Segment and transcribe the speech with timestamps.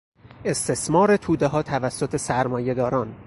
[0.45, 3.15] استثمار تودهها توسط سرمایه داران